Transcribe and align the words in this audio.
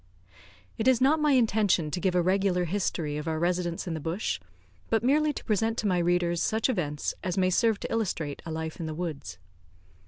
It 0.79 0.87
is 0.87 0.99
not 0.99 1.19
my 1.21 1.33
intention 1.33 1.91
to 1.91 1.99
give 1.99 2.15
a 2.15 2.23
regular 2.23 2.65
history 2.65 3.17
of 3.17 3.27
our 3.27 3.37
residence 3.37 3.85
in 3.85 3.93
the 3.93 3.99
bush, 3.99 4.39
but 4.89 5.03
merely 5.03 5.31
to 5.31 5.43
present 5.45 5.77
to 5.77 5.87
my 5.87 5.99
readers 5.99 6.41
such 6.41 6.69
events 6.69 7.13
as 7.23 7.37
may 7.37 7.51
serve 7.51 7.79
to 7.81 7.91
illustrate 7.91 8.41
a 8.43 8.49
life 8.51 8.79
in 8.79 8.87
the 8.87 8.95
woods. 8.95 9.37